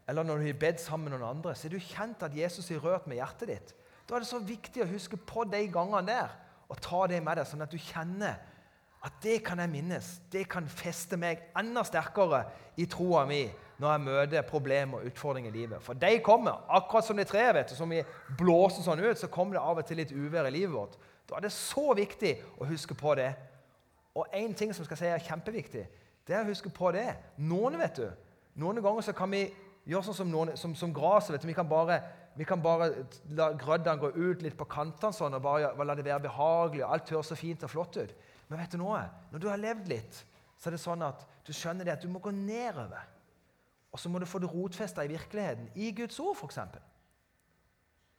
eller 0.07 0.23
når 0.23 0.39
du 0.39 0.45
har 0.47 0.59
bedt 0.61 0.81
sammen 0.81 1.09
med 1.09 1.17
noen 1.17 1.37
andre, 1.37 1.55
så 1.55 1.67
er 1.67 1.75
du 1.75 1.83
kjent 1.83 2.23
at 2.23 2.35
Jesus 2.35 2.69
har 2.71 2.83
rørt 2.83 3.07
med 3.07 3.19
hjertet 3.19 3.51
ditt. 3.51 3.73
Da 4.07 4.15
er 4.15 4.23
det 4.23 4.29
så 4.29 4.39
viktig 4.39 4.83
å 4.83 4.91
huske 4.91 5.19
på 5.19 5.43
de 5.51 5.65
gangene 5.71 6.05
der 6.07 6.35
og 6.67 6.79
ta 6.83 7.01
det 7.11 7.19
med 7.23 7.39
deg, 7.39 7.47
sånn 7.47 7.63
at 7.63 7.71
du 7.71 7.79
kjenner 7.79 8.37
at 9.07 9.19
det 9.23 9.37
kan 9.45 9.59
jeg 9.61 9.71
minnes. 9.71 10.07
Det 10.31 10.47
kan 10.49 10.67
feste 10.67 11.19
meg 11.19 11.43
enda 11.57 11.83
sterkere 11.85 12.45
i 12.79 12.87
troa 12.89 13.25
mi 13.29 13.45
når 13.77 13.91
jeg 13.91 14.03
møter 14.07 14.47
problemer 14.47 14.99
og 14.99 15.11
utfordringer 15.11 15.51
i 15.51 15.59
livet. 15.59 15.83
For 15.85 15.97
de 15.99 16.17
kommer, 16.25 16.63
akkurat 16.73 17.05
som 17.05 17.19
det 17.19 17.27
treet 17.29 17.53
vet 17.55 17.69
du, 17.71 17.75
som 17.77 17.91
vi 17.93 18.01
blåser 18.39 18.83
sånn 18.83 19.03
ut, 19.03 19.19
så 19.19 19.29
kommer 19.31 19.57
det 19.59 19.63
av 19.63 19.83
og 19.83 19.87
til 19.87 20.01
litt 20.01 20.15
uvær 20.15 20.49
i 20.49 20.55
livet 20.55 20.73
vårt. 20.73 20.97
Da 21.29 21.37
er 21.37 21.45
det 21.45 21.53
så 21.53 21.91
viktig 21.95 22.33
å 22.57 22.67
huske 22.67 22.97
på 22.97 23.13
det. 23.19 23.29
Og 24.17 24.33
én 24.33 24.55
ting 24.57 24.73
som 24.73 24.87
skal 24.87 24.99
si 24.99 25.11
er 25.11 25.23
kjempeviktig, 25.23 25.85
det 26.27 26.35
er 26.35 26.41
å 26.41 26.49
huske 26.49 26.71
på 26.73 26.89
det. 26.95 27.11
Noen 27.37 27.77
vet 27.79 28.01
du, 28.01 28.07
noen 28.57 28.81
ganger 28.81 29.05
så 29.05 29.13
kan 29.15 29.29
vi 29.31 29.45
gjøre 29.87 30.07
sånn 30.09 30.17
som, 30.19 30.31
noen, 30.31 30.53
som, 30.59 30.73
som 30.75 30.93
gresset. 30.93 31.45
Vi 31.47 31.55
kan 31.55 31.67
bare, 31.69 31.99
vi 32.35 32.47
kan 32.47 32.61
bare 32.63 32.89
la 33.37 33.51
grøddene 33.57 34.01
gå 34.01 34.11
ut 34.17 34.43
litt 34.43 34.57
på 34.59 34.67
kantene 34.69 35.15
sånn, 35.15 35.37
og 35.37 35.45
bare 35.45 35.71
la 35.87 35.95
det 35.95 36.05
være 36.07 36.25
behagelig. 36.27 36.83
og 36.85 36.95
Alt 36.95 37.13
høres 37.15 37.31
så 37.31 37.37
fint 37.39 37.63
og 37.63 37.71
flott 37.71 37.99
ut. 37.99 38.17
Men 38.47 38.61
vet 38.61 38.75
du 38.75 38.81
noe? 38.81 39.05
når 39.31 39.43
du 39.43 39.47
har 39.51 39.61
levd 39.61 39.87
litt, 39.91 40.19
så 40.57 40.69
er 40.69 40.75
det 40.75 40.81
sånn 40.81 41.05
at 41.05 41.23
du 41.45 41.53
skjønner 41.53 41.87
det 41.87 41.95
at 41.95 42.03
du 42.03 42.11
må 42.11 42.19
gå 42.23 42.33
nedover. 42.33 43.07
Og 43.93 44.01
så 44.01 44.11
må 44.11 44.19
du 44.19 44.27
få 44.29 44.41
det 44.43 44.51
rotfesta 44.51 45.05
i 45.05 45.11
virkeligheten. 45.11 45.71
I 45.75 45.91
Guds 45.95 46.19
ord, 46.19 46.35
f.eks. 46.35 46.59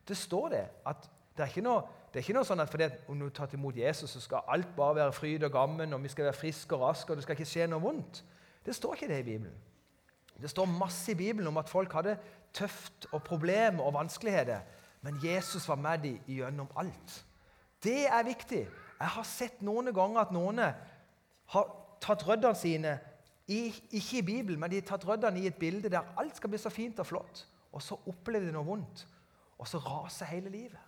Det 0.09 0.17
står 0.17 0.49
det 0.55 0.65
at 0.89 1.09
det 1.37 1.45
er 1.45 1.53
ikke 1.53 1.63
noe, 1.63 1.85
er 2.11 2.25
ikke 2.25 2.35
noe 2.35 2.47
sånn 2.49 2.65
at 2.65 2.71
fordi 2.73 2.89
om 3.13 3.21
du 3.21 3.29
tatt 3.31 3.53
imot 3.55 3.77
Jesus, 3.79 4.11
så 4.11 4.23
skal 4.25 4.49
alt 4.51 4.71
bare 4.75 4.97
være 5.05 5.15
fryd 5.15 5.45
og 5.47 5.53
gammen, 5.55 5.93
og 5.95 6.03
vi 6.03 6.11
skal 6.11 6.27
være 6.27 6.39
friske 6.41 6.75
og 6.75 6.89
raske, 6.89 7.13
og 7.13 7.21
det 7.21 7.27
skal 7.27 7.37
ikke 7.37 7.47
skje 7.47 7.69
noe 7.71 7.85
vondt. 7.85 8.25
Det 8.67 8.75
står 8.75 8.97
ikke 8.97 9.11
det 9.13 9.21
i 9.23 9.27
Bibelen. 9.29 9.68
Det 10.43 10.51
står 10.51 10.71
masse 10.71 11.13
i 11.13 11.19
Bibelen 11.19 11.49
om 11.51 11.57
at 11.59 11.71
folk 11.71 11.93
hadde 11.93 12.19
tøft 12.55 13.09
og 13.13 13.23
problemer 13.27 13.83
og 13.85 13.95
vanskeligheter, 13.95 14.61
men 15.03 15.19
Jesus 15.23 15.69
var 15.69 15.77
med 15.77 15.99
dem 15.99 16.21
gjennom 16.27 16.71
alt. 16.77 17.25
Det 17.83 18.07
er 18.07 18.23
viktig. 18.27 18.65
Jeg 18.99 19.15
har 19.15 19.27
sett 19.27 19.63
noen 19.63 19.93
ganger 19.95 20.21
at 20.21 20.35
noen 20.35 20.63
har 20.63 21.69
tatt 22.03 22.25
røddene 22.27 22.59
sine 22.59 22.97
i, 23.49 23.69
ikke 23.91 24.19
i 24.19 24.27
Bibelen, 24.27 24.61
men 24.61 24.71
de 24.71 24.81
har 24.81 24.89
tatt 24.91 25.07
røddene 25.09 25.41
i 25.41 25.47
et 25.51 25.59
bilde 25.59 25.91
der 25.91 26.15
alt 26.19 26.37
skal 26.37 26.51
bli 26.53 26.61
så 26.61 26.71
fint 26.71 26.99
og 27.01 27.07
flott. 27.07 27.45
Og 27.73 27.83
så 27.85 27.99
opplever 28.09 28.49
de 28.49 28.55
noe 28.55 28.67
vondt, 28.67 29.07
og 29.59 29.69
så 29.69 29.81
raser 29.83 30.31
hele 30.31 30.51
livet. 30.51 30.83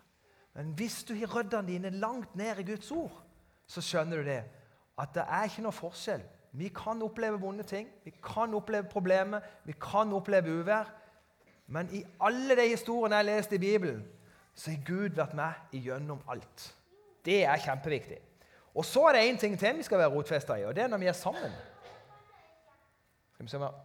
Men 0.54 0.74
hvis 0.78 1.04
du 1.06 1.14
har 1.14 1.30
røddene 1.30 1.68
dine 1.68 1.90
langt 1.90 2.34
ned 2.36 2.58
i 2.58 2.66
Guds 2.72 2.90
ord, 2.90 3.22
så 3.66 3.82
skjønner 3.84 4.20
du 4.20 4.26
det. 4.26 4.42
At 4.98 5.14
det 5.14 5.24
er 5.26 5.46
ikke 5.46 5.64
noe 5.64 5.74
forskjell. 5.74 6.22
Vi 6.52 6.68
kan 6.74 7.02
oppleve 7.02 7.40
vonde 7.40 7.62
ting, 7.62 7.88
vi 8.04 8.10
kan 8.22 8.54
oppleve 8.54 8.88
problemer, 8.90 9.40
vi 9.64 9.74
kan 9.80 10.12
oppleve 10.12 10.60
uvær. 10.60 10.90
Men 11.66 11.88
i 11.94 12.02
alle 12.20 12.56
de 12.56 12.68
historiene 12.68 13.16
jeg 13.16 13.24
har 13.24 13.36
lest 13.36 13.52
i 13.52 13.58
Bibelen, 13.58 14.02
så 14.54 14.70
har 14.70 14.82
Gud 14.86 15.14
vært 15.14 15.34
med 15.34 15.76
igjennom 15.78 16.18
alt. 16.28 16.76
Det 17.24 17.44
er 17.44 17.62
kjempeviktig. 17.62 18.18
Og 18.74 18.84
så 18.84 19.04
er 19.08 19.12
det 19.12 19.26
én 19.28 19.38
ting 19.38 19.58
til 19.58 19.76
vi 19.76 19.82
skal 19.82 19.98
være 19.98 20.10
rotfesta 20.10 20.56
i, 20.58 20.64
og 20.64 20.74
det 20.76 20.82
er 20.84 20.88
når 20.88 20.98
vi 20.98 21.06
er 21.06 21.12
sammen. 21.12 21.52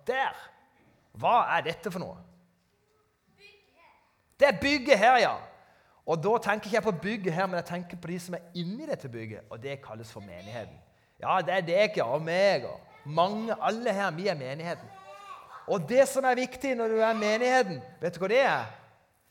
Der! 0.08 0.34
Hva 1.16 1.36
er 1.56 1.62
dette 1.64 1.92
for 1.92 2.04
noe? 2.04 2.18
Det 4.40 4.48
er 4.48 4.58
bygget 4.62 5.00
her, 5.00 5.18
ja. 5.18 5.36
Og 6.06 6.20
da 6.24 6.38
tenker 6.44 6.68
ikke 6.68 6.76
jeg 6.76 6.84
på 6.84 6.92
bygget 7.02 7.34
her, 7.34 7.46
men 7.46 7.56
jeg 7.56 7.66
tenker 7.66 7.98
på 7.98 8.08
de 8.08 8.18
som 8.20 8.36
er 8.36 8.50
inni 8.54 8.86
dette 8.86 9.10
bygget, 9.10 9.46
og 9.50 9.64
det 9.64 9.82
kalles 9.82 10.12
for 10.12 10.20
menigheten. 10.20 10.76
Ja, 11.22 11.40
det 11.42 11.54
er 11.54 11.68
deg 11.68 12.00
og 12.04 12.22
meg 12.26 12.66
og 12.68 12.80
mange, 13.06 13.56
alle 13.62 13.94
her. 13.94 14.12
Vi 14.16 14.28
er 14.28 14.38
menigheten. 14.40 14.90
Og 15.68 15.86
det 15.90 16.06
som 16.10 16.26
er 16.28 16.38
viktig 16.38 16.76
når 16.78 16.94
du 16.94 17.00
er 17.02 17.18
menigheten, 17.18 17.80
vet 18.02 18.16
du 18.16 18.22
hva 18.22 18.30
det 18.30 18.42
er? 18.46 18.66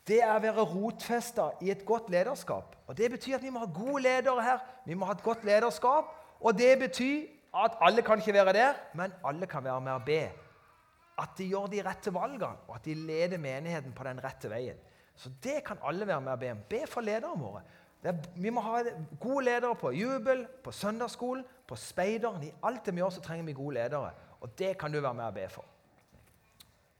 Det 0.04 0.18
er 0.20 0.34
å 0.34 0.40
være 0.42 0.64
rotfesta 0.68 1.50
i 1.64 1.70
et 1.72 1.84
godt 1.86 2.10
lederskap. 2.12 2.74
Og 2.86 2.96
Det 2.96 3.10
betyr 3.10 3.38
at 3.38 3.44
vi 3.44 3.52
må 3.52 3.62
ha 3.62 3.68
gode 3.70 4.02
ledere 4.04 4.42
her. 4.42 4.58
Vi 4.84 4.94
må 4.94 5.06
ha 5.08 5.14
et 5.16 5.22
godt 5.24 5.44
lederskap. 5.44 6.10
Og 6.40 6.58
det 6.58 6.74
betyr 6.78 7.22
at 7.64 7.78
alle 7.80 8.02
kan 8.02 8.18
ikke 8.18 8.34
være 8.34 8.52
der, 8.52 8.80
men 8.94 9.12
alle 9.24 9.46
kan 9.46 9.64
være 9.64 9.80
med 9.80 9.92
og 9.92 10.04
be. 10.04 10.24
At 11.22 11.38
de 11.38 11.46
gjør 11.46 11.70
de 11.70 11.82
rette 11.86 12.12
valgene, 12.12 12.66
og 12.68 12.74
at 12.76 12.84
de 12.84 12.94
leder 12.98 13.38
menigheten 13.38 13.94
på 13.94 14.04
den 14.04 14.20
rette 14.24 14.50
veien. 14.50 14.80
Så 15.16 15.30
det 15.42 15.62
kan 15.64 15.78
alle 15.86 16.06
være 16.06 16.20
med 16.20 16.32
og 16.32 16.40
be 16.40 16.50
om. 16.50 16.62
Be 16.68 16.82
for 16.90 17.00
lederne 17.00 17.40
våre. 17.40 17.62
Er, 18.04 18.16
vi 18.37 18.50
må 18.52 18.61
ha 18.61 18.82
gode 19.20 19.44
ledere 19.46 19.75
på 19.80 19.90
jubel, 19.96 20.44
på 20.64 20.73
søndagsskolen, 20.73 21.44
på 21.66 21.76
speideren. 21.80 22.42
I 22.44 22.52
alt 22.62 22.84
det 22.87 22.94
vi 22.94 23.00
gjør, 23.00 23.14
så 23.16 23.25
trenger 23.25 23.49
vi 23.49 23.56
gode 23.56 23.78
ledere. 23.78 24.11
Og 24.44 24.58
det 24.58 24.75
kan 24.78 24.92
du 24.92 25.00
være 25.00 25.14
med 25.14 25.25
og 25.25 25.34
be 25.34 25.49
for. 25.49 25.64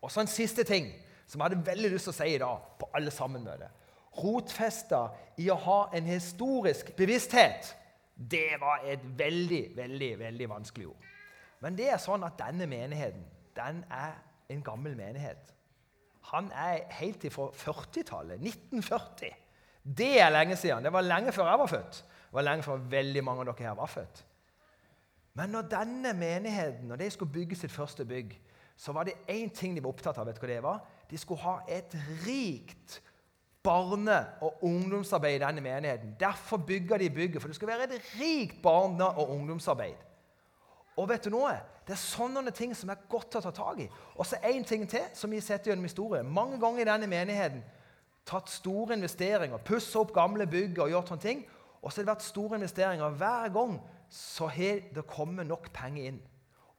Og 0.03 0.13
så 0.13 0.25
en 0.25 0.31
siste 0.31 0.65
ting 0.65 0.91
som 1.27 1.41
jeg 1.41 1.51
hadde 1.51 1.67
veldig 1.67 1.91
lyst 1.93 2.09
til 2.09 2.15
å 2.15 2.17
si 2.17 2.35
i 2.35 2.41
dag 2.41 2.69
på 2.81 2.89
alle 2.97 3.13
sammenmøter. 3.13 3.73
Rotfesta 4.15 5.07
i 5.41 5.49
å 5.51 5.57
ha 5.59 5.79
en 5.97 6.07
historisk 6.09 6.93
bevissthet 6.97 7.75
det 8.15 8.61
var 8.61 8.85
et 8.87 9.03
veldig, 9.19 9.77
veldig 9.77 10.19
veldig 10.19 10.49
vanskelig 10.49 10.87
ord. 10.89 11.07
Men 11.61 11.77
det 11.79 11.89
er 11.91 12.03
sånn 12.03 12.25
at 12.27 12.39
denne 12.39 12.67
menigheten 12.71 13.25
den 13.57 13.83
er 13.91 14.17
en 14.51 14.63
gammel 14.63 14.97
menighet. 14.99 15.51
Han 16.31 16.51
er 16.53 16.85
helt 16.99 17.25
fra 17.33 17.49
40-tallet. 17.55 18.41
1940. 18.41 19.35
Det 19.85 20.21
er 20.21 20.31
lenge 20.31 20.57
siden. 20.57 20.85
Det 20.85 20.93
var 20.93 21.01
lenge 21.01 21.33
før 21.33 21.49
jeg 21.51 21.59
var 21.59 21.67
født. 21.67 22.05
Det 22.27 22.33
var 22.33 22.43
lenge 22.43 22.63
før 22.63 22.77
veldig 22.77 23.25
mange 23.25 23.45
av 23.45 23.51
dere 23.53 23.69
her 23.69 23.75
var 23.79 23.87
født. 23.87 24.25
Men 25.35 25.51
når 25.51 25.63
denne 25.71 26.13
menigheten 26.13 26.89
når 26.89 26.97
de 26.97 27.11
skulle 27.11 27.33
bygge 27.33 27.57
sitt 27.57 27.73
første 27.73 28.05
bygg, 28.05 28.41
så 28.77 28.93
var 28.93 29.05
det 29.05 29.15
én 29.31 29.51
ting 29.55 29.75
de 29.77 29.83
var 29.83 29.91
opptatt 29.91 30.19
av. 30.19 30.27
vet 30.27 30.41
du 30.41 30.47
hva 30.47 30.53
det 30.55 30.63
var? 30.63 30.81
De 31.11 31.19
skulle 31.19 31.41
ha 31.41 31.59
et 31.69 31.97
rikt 32.27 33.03
barne- 33.65 34.27
og 34.41 34.65
ungdomsarbeid 34.65 35.35
i 35.35 35.45
denne 35.45 35.61
menigheten. 35.61 36.17
Derfor 36.21 36.57
bygger 36.57 36.99
de 36.99 37.11
bygget, 37.11 37.43
for 37.43 37.49
det 37.49 37.57
skal 37.57 37.69
være 37.69 37.95
et 37.95 38.03
rikt 38.21 38.63
barne- 38.63 39.05
og 39.19 39.31
ungdomsarbeid. 39.31 39.97
Og 40.97 41.09
vet 41.09 41.25
du 41.25 41.31
noe? 41.31 41.55
Det 41.87 41.93
er 41.93 42.01
sånne 42.01 42.51
ting 42.51 42.77
som 42.77 42.91
er 42.91 43.03
godt 43.11 43.37
å 43.37 43.41
ta 43.41 43.51
tak 43.51 43.79
i. 43.79 43.89
Og 44.17 44.27
så 44.27 44.37
én 44.37 44.65
ting 44.65 44.89
til 44.91 45.01
som 45.15 45.31
vi 45.31 45.37
har 45.37 45.43
sett 45.43 45.67
gjennom 45.67 45.85
historien. 45.85 46.27
Mange 46.27 46.61
ganger 46.61 46.81
i 46.81 46.85
denne 46.85 47.07
menigheten 47.07 47.65
tatt 48.29 48.51
store 48.51 48.97
investeringer, 48.97 49.61
pussa 49.65 50.01
opp 50.01 50.15
gamle 50.17 50.47
bygg 50.51 50.79
og 50.81 50.93
gjort 50.93 51.13
sånne 51.13 51.25
ting. 51.25 51.43
Og 51.83 51.93
så 51.93 52.01
har 52.01 52.07
det 52.07 52.13
vært 52.15 52.25
store 52.25 52.59
investeringer. 52.61 53.19
Hver 53.21 53.51
gang 53.53 53.77
så 54.09 54.49
har 54.49 54.81
det 54.95 55.05
kommet 55.11 55.49
nok 55.49 55.69
penger 55.75 56.13
inn. 56.13 56.23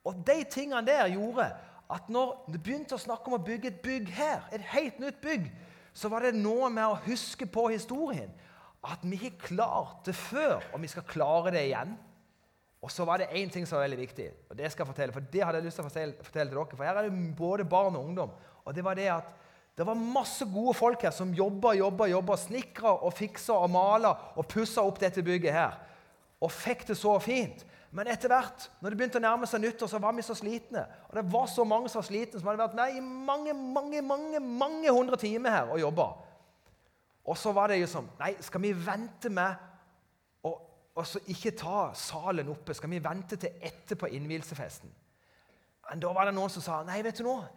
Og 0.06 0.18
de 0.25 0.40
tingene 0.50 0.86
der 0.86 1.10
gjorde 1.14 1.52
at 1.94 2.10
når 2.10 2.34
du 2.50 2.58
begynte 2.58 2.98
å 2.98 3.02
snakke 3.02 3.30
om 3.30 3.38
å 3.38 3.46
bygge 3.46 3.70
et 3.70 3.84
bygg 3.84 4.10
her, 4.18 4.48
et 4.54 4.64
helt 4.74 4.98
nytt 5.02 5.22
bygg, 5.22 5.52
så 5.96 6.10
var 6.12 6.25
det 6.25 6.34
noe 6.38 6.72
med 6.74 6.90
å 6.90 6.98
huske 7.06 7.46
på 7.46 7.68
historien. 7.72 8.34
At 8.86 9.06
vi 9.06 9.18
ikke 9.18 9.54
klarte 9.54 10.12
det 10.12 10.18
før, 10.18 10.66
og 10.74 10.82
vi 10.82 10.90
skal 10.90 11.06
klare 11.10 11.54
det 11.54 11.64
igjen. 11.70 11.96
Og 12.86 12.92
så 12.94 13.06
var 13.08 13.22
det 13.22 13.32
én 13.34 13.50
ting 13.50 13.66
som 13.66 13.80
var 13.80 13.88
veldig 13.88 14.02
viktig, 14.02 14.28
og 14.50 14.58
det 14.58 14.70
skal 14.70 14.84
jeg 14.84 14.92
fortelle, 14.92 15.14
for 15.14 15.30
det 15.34 15.42
hadde 15.42 15.58
jeg 15.58 15.66
lyst 15.66 15.80
til 15.80 15.86
å 15.86 15.88
fortelle, 15.88 16.25
fortelle 16.25 16.52
til 16.52 16.60
dere. 16.60 16.78
For 16.78 16.86
her 16.86 17.00
er 17.00 17.08
det 17.08 17.38
både 17.38 17.66
barn 17.70 17.98
og 17.98 18.10
ungdom. 18.12 18.36
Og 18.66 18.75
det 18.75 18.84
var 18.86 18.98
det 18.98 19.08
at 19.14 19.32
det 19.75 19.84
var 19.84 20.00
masse 20.00 20.46
gode 20.48 20.74
folk 20.77 21.01
her 21.03 21.12
som 21.12 21.34
jobba, 21.36 21.74
jobba, 21.75 22.08
jobba, 22.08 22.38
snikra 22.39 22.94
og 22.96 23.12
fiksa 23.13 23.58
og 23.60 23.74
mala 23.74 24.13
og 24.36 24.48
pussa 24.48 24.84
opp 24.88 25.01
dette 25.01 25.24
bygget 25.25 25.51
her. 25.55 25.75
Og 26.39 26.51
fikk 26.51 26.86
det 26.88 26.96
så 26.96 27.17
fint. 27.20 27.65
Men 27.96 28.08
etter 28.12 28.32
hvert, 28.32 28.70
når 28.79 28.91
det 28.91 29.00
begynte 29.00 29.20
å 29.20 29.24
nærme 29.24 29.48
seg 29.48 29.62
nyttår, 29.63 29.89
så 29.91 30.00
var 30.03 30.15
vi 30.15 30.24
så 30.24 30.36
slitne. 30.36 30.86
Og 31.10 31.20
det 31.20 31.25
var 31.32 31.48
så 31.51 31.63
mange 31.67 31.91
som 31.91 32.00
var 32.00 32.08
slitne, 32.08 32.39
som 32.39 32.50
hadde 32.50 32.63
vært 32.63 32.77
med 32.79 32.96
i 32.96 33.03
mange 33.03 33.55
mange, 33.55 34.01
mange, 34.03 34.39
mange 34.39 34.96
hundre 34.96 35.20
timer 35.20 35.51
her 35.51 35.72
og 35.75 35.79
jobba. 35.79 36.08
Og 37.25 37.39
så 37.39 37.51
var 37.55 37.72
det 37.72 37.82
jo 37.82 37.89
sånn 37.89 38.08
Nei, 38.20 38.36
skal 38.44 38.63
vi 38.63 38.72
vente 38.77 39.32
med 39.34 39.72
å 40.96 41.03
ikke 41.27 41.51
ta 41.60 41.89
salen 42.00 42.48
oppe? 42.53 42.75
Skal 42.75 42.94
vi 42.94 43.03
vente 43.03 43.36
til 43.39 43.60
etterpå 43.67 44.08
innvielsesfesten? 44.15 44.91
Men 45.89 46.01
da 46.01 46.12
var 46.15 46.29
det 46.29 46.36
noen 46.38 46.51
som 46.53 46.63
sa 46.63 46.77
nei, 46.88 47.01
vet 47.03 47.20
du 47.20 47.25
noe? 47.27 47.50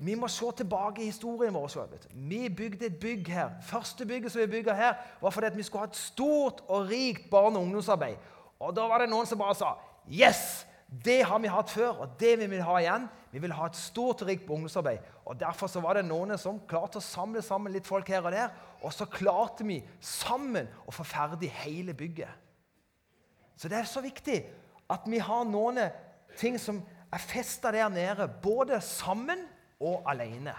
Vi 0.00 0.14
må 0.16 0.28
se 0.32 0.46
tilbake 0.56 1.02
i 1.02 1.10
historien 1.10 1.54
vår. 1.54 1.74
Vi 2.14 2.48
bygde 2.48 2.86
et 2.86 2.96
bygg 3.00 3.28
her. 3.28 3.50
Første 3.62 4.06
bygget 4.06 4.32
som 4.32 4.40
vi 4.40 4.46
bygde 4.46 4.74
her, 4.74 4.94
var 5.20 5.30
fordi 5.30 5.50
vi 5.56 5.62
skulle 5.62 5.84
ha 5.84 5.90
et 5.90 5.96
stort 5.96 6.62
og 6.68 6.88
rikt 6.88 7.30
barne- 7.30 7.58
og 7.58 7.62
ungdomsarbeid. 7.62 8.16
Og 8.60 8.76
da 8.76 8.86
var 8.88 8.98
det 8.98 9.10
noen 9.10 9.26
som 9.26 9.38
bare 9.38 9.54
sa 9.54 9.74
Yes! 10.08 10.66
Det 11.04 11.20
har 11.22 11.38
vi 11.38 11.46
hatt 11.46 11.70
før, 11.70 12.00
og 12.02 12.14
det 12.18 12.32
vil 12.38 12.50
vi 12.50 12.56
ha 12.66 12.78
igjen. 12.80 13.04
Vi 13.30 13.38
vil 13.38 13.52
ha 13.54 13.68
et 13.68 13.76
stort 13.78 14.24
og 14.24 14.28
rikt 14.28 14.48
ungdomsarbeid. 14.50 14.98
Og 15.24 15.38
Derfor 15.38 15.70
så 15.70 15.80
var 15.80 15.94
det 15.94 16.08
noen 16.08 16.34
som 16.38 16.58
klarte 16.66 16.98
å 16.98 17.04
samle 17.04 17.42
sammen 17.46 17.72
litt 17.72 17.86
folk 17.86 18.08
her 18.08 18.24
og 18.24 18.32
der. 18.34 18.50
Og 18.82 18.92
så 18.92 19.06
klarte 19.06 19.66
vi 19.68 19.78
sammen 20.00 20.66
å 20.88 20.90
få 20.90 21.06
ferdig 21.06 21.52
hele 21.60 21.94
bygget. 21.94 22.32
Så 23.56 23.68
det 23.68 23.78
er 23.78 23.86
så 23.86 24.00
viktig 24.02 24.40
at 24.90 25.06
vi 25.06 25.20
har 25.22 25.44
noen 25.46 25.78
ting 26.40 26.58
som 26.58 26.80
er 27.12 27.22
festa 27.22 27.70
der 27.70 27.88
nede, 27.92 28.26
både 28.42 28.80
sammen 28.82 29.44
og 29.80 30.04
alene. 30.10 30.54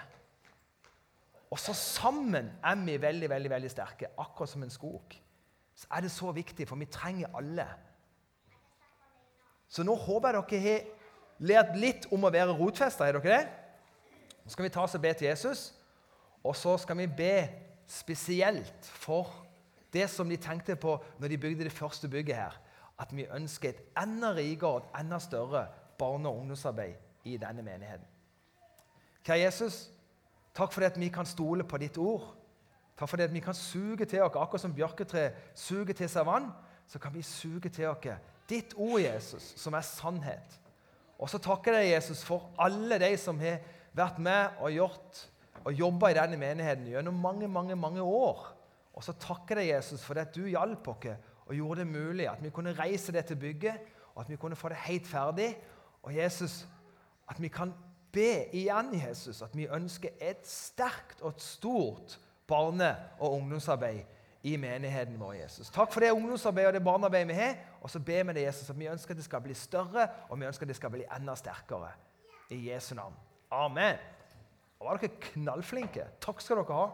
Og 1.52 1.60
så 1.60 1.74
sammen 1.76 2.48
er 2.64 2.76
vi 2.80 2.96
veldig 3.00 3.28
veldig, 3.30 3.50
veldig 3.50 3.70
sterke, 3.70 4.12
akkurat 4.18 4.48
som 4.48 4.62
en 4.62 4.72
skog. 4.72 5.14
Så 5.74 5.86
er 5.90 6.00
det 6.00 6.10
så 6.10 6.32
viktig, 6.32 6.68
for 6.68 6.76
vi 6.80 6.88
trenger 6.88 7.32
alle. 7.36 7.66
Så 9.68 9.84
nå 9.84 9.94
håper 9.96 10.36
jeg 10.36 10.44
dere 10.50 10.62
har 10.62 10.88
lært 11.38 11.76
litt 11.76 12.08
om 12.12 12.24
å 12.24 12.32
være 12.32 12.56
rotfesta. 12.56 13.08
Har 13.08 13.18
dere 13.18 13.36
det? 13.36 14.08
Nå 14.44 14.52
skal 14.52 14.66
vi 14.66 14.72
ta 14.74 14.84
oss 14.84 14.96
og 14.98 15.04
be 15.04 15.12
til 15.14 15.28
Jesus, 15.28 15.70
og 16.42 16.56
så 16.58 16.74
skal 16.80 16.98
vi 16.98 17.06
be 17.06 17.36
spesielt 17.86 18.88
for 18.88 19.30
det 19.92 20.08
som 20.10 20.28
de 20.28 20.38
tenkte 20.40 20.76
på 20.80 20.96
når 21.20 21.28
de 21.28 21.40
bygde 21.40 21.68
det 21.68 21.74
første 21.74 22.08
bygget 22.08 22.36
her. 22.36 22.56
At 23.00 23.12
vi 23.16 23.28
ønsker 23.28 23.72
et 23.72 23.84
enda 23.98 24.32
rikere 24.36 24.70
og 24.70 24.82
et 24.82 25.00
enda 25.02 25.18
større 25.20 25.66
barne- 25.98 26.28
og 26.28 26.42
ungdomsarbeid 26.42 27.28
i 27.28 27.36
denne 27.36 27.62
menigheten. 27.62 28.11
Kjære 29.22 29.44
Jesus, 29.44 29.90
takk 30.54 30.72
for 30.72 30.82
det 30.82 30.92
at 30.92 31.00
vi 31.00 31.08
kan 31.08 31.26
stole 31.26 31.64
på 31.64 31.78
ditt 31.78 31.98
ord. 31.98 32.32
Takk 32.98 33.08
for 33.08 33.16
det 33.16 33.30
at 33.30 33.34
vi 33.34 33.42
kan 33.42 33.54
suge 33.54 34.04
til 34.04 34.22
oss, 34.22 34.34
akkurat 34.36 34.60
som 34.60 34.74
bjørketre 34.74 35.30
suger 35.54 35.94
til 35.94 36.10
seg 36.10 36.26
vann. 36.26 36.50
Så 36.86 36.98
kan 36.98 37.14
vi 37.14 37.22
suge 37.22 37.70
til 37.70 37.88
oss 37.88 38.08
ditt 38.50 38.74
ord, 38.76 39.00
Jesus, 39.00 39.52
som 39.56 39.74
er 39.74 39.86
sannhet. 39.86 40.58
Og 41.22 41.30
så 41.30 41.38
takker 41.38 41.78
jeg 41.78 41.94
Jesus 41.94 42.24
for 42.26 42.50
alle 42.58 42.98
de 42.98 43.12
som 43.20 43.38
har 43.40 43.62
vært 43.94 44.18
med 44.18 44.58
og 44.58 44.74
gjort 44.74 45.20
og 45.62 45.76
jobba 45.78 46.10
i 46.10 46.16
denne 46.18 46.38
menigheten 46.40 46.88
gjennom 46.90 47.20
mange 47.22 47.48
mange, 47.48 47.76
mange 47.78 48.02
år. 48.02 48.48
Og 48.92 49.04
så 49.04 49.14
takker 49.14 49.62
jeg 49.62 49.76
Jesus 49.76 50.02
for 50.04 50.18
det 50.18 50.26
at 50.26 50.34
du 50.34 50.48
hjalp 50.50 50.88
oss 50.88 51.06
og 51.46 51.54
gjorde 51.54 51.80
det 51.80 51.92
mulig 51.92 52.28
at 52.28 52.42
vi 52.42 52.50
kunne 52.50 52.74
reise 52.74 53.12
dette 53.12 53.36
bygget, 53.36 53.78
og 54.14 54.22
at 54.22 54.30
vi 54.30 54.36
kunne 54.36 54.56
få 54.56 54.68
det 54.68 54.82
helt 54.84 55.06
ferdig. 55.06 55.54
Og 56.02 56.14
Jesus, 56.16 56.66
at 57.30 57.40
vi 57.42 57.48
kan 57.48 57.72
be 58.12 58.46
igjen, 58.52 58.92
Jesus, 59.08 59.42
at 59.42 59.56
vi 59.56 59.66
ønsker 59.66 60.08
et 60.20 60.46
sterkt 60.46 61.22
og 61.22 61.34
et 61.34 61.42
stort 61.42 62.18
barne- 62.46 62.96
og 63.18 63.32
ungdomsarbeid 63.32 64.02
i 64.42 64.56
menigheten 64.56 65.20
vår. 65.20 65.32
Jesus. 65.32 65.70
Takk 65.70 65.92
for 65.92 66.00
det 66.00 66.10
ungdomsarbeidet 66.10 66.68
og 66.68 66.74
det 66.74 66.84
barnearbeidet 66.84 67.28
vi 67.28 67.38
har. 67.38 67.54
Og 67.80 67.90
så 67.90 68.00
ber 68.00 68.24
vi 68.24 68.32
det, 68.32 68.42
Jesus, 68.42 68.70
at 68.70 68.78
vi 68.78 68.90
ønsker 68.90 69.14
at 69.14 69.16
det 69.16 69.24
skal 69.24 69.40
bli 69.40 69.54
større, 69.54 70.08
og 70.28 70.40
vi 70.40 70.46
ønsker 70.46 70.66
at 70.66 70.68
det 70.68 70.76
skal 70.76 70.90
bli 70.90 71.04
enda 71.16 71.34
sterkere. 71.34 71.92
I 72.50 72.70
Jesu 72.70 72.94
navn. 72.94 73.14
Amen. 73.50 73.96
Og 74.80 74.86
var 74.86 74.98
dere 74.98 75.14
knallflinke. 75.20 76.04
Takk 76.20 76.40
skal 76.40 76.58
dere 76.58 76.76
ha. 76.76 76.86